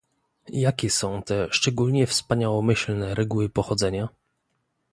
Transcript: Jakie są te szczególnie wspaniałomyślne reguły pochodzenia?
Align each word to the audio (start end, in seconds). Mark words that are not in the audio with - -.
Jakie 0.53 0.89
są 0.89 1.23
te 1.23 1.47
szczególnie 1.51 2.07
wspaniałomyślne 2.07 3.15
reguły 3.15 3.49
pochodzenia? 3.49 4.09